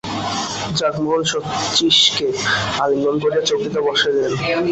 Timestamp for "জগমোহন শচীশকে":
0.77-2.27